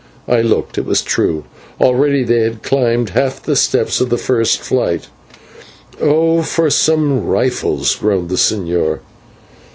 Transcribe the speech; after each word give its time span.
I 0.27 0.41
looked; 0.41 0.79
it 0.79 0.85
was 0.87 1.03
true. 1.03 1.43
Already 1.79 2.23
they 2.23 2.39
had 2.39 2.63
climbed 2.63 3.09
half 3.11 3.39
the 3.39 3.55
steps 3.55 4.01
of 4.01 4.09
the 4.09 4.17
first 4.17 4.59
flight. 4.59 5.09
"Oh 6.01 6.41
for 6.41 6.71
some 6.71 7.23
rifles!" 7.23 7.93
groaned 7.97 8.29
the 8.29 8.35
señor. 8.35 9.01